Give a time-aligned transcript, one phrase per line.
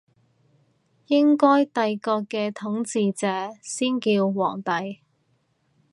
[1.05, 5.01] 應該帝國嘅統治者先叫皇帝